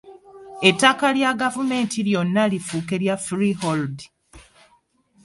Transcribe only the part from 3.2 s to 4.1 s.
freehold.